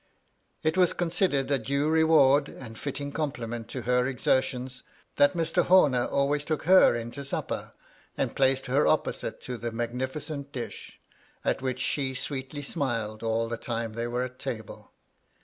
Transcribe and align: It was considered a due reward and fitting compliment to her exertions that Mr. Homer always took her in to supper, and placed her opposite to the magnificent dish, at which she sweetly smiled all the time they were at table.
It 0.63 0.77
was 0.77 0.93
considered 0.93 1.51
a 1.51 1.59
due 1.59 1.87
reward 1.87 2.49
and 2.49 2.75
fitting 2.75 3.11
compliment 3.11 3.67
to 3.67 3.83
her 3.83 4.07
exertions 4.07 4.81
that 5.17 5.35
Mr. 5.37 5.65
Homer 5.65 6.07
always 6.07 6.43
took 6.43 6.63
her 6.63 6.95
in 6.95 7.11
to 7.11 7.23
supper, 7.23 7.73
and 8.17 8.35
placed 8.35 8.65
her 8.65 8.87
opposite 8.87 9.39
to 9.41 9.59
the 9.59 9.71
magnificent 9.71 10.51
dish, 10.51 10.99
at 11.45 11.61
which 11.61 11.79
she 11.79 12.15
sweetly 12.15 12.63
smiled 12.63 13.21
all 13.21 13.47
the 13.47 13.57
time 13.57 13.93
they 13.93 14.07
were 14.07 14.23
at 14.23 14.39
table. 14.39 14.89